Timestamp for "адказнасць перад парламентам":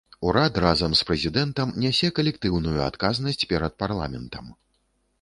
2.89-4.45